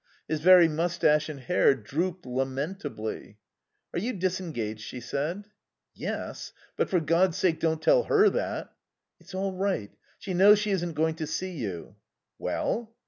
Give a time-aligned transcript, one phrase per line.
[0.27, 3.37] His very moustache and hair drooped lamentably.
[3.93, 5.45] "Are you disengaged?" she said.
[5.93, 6.53] "Yes.
[6.75, 8.73] But for God's sake don't tell her that."
[9.19, 9.91] "It's all right.
[10.17, 11.97] She knows she isn't going to see you."
[12.39, 12.95] "Well?"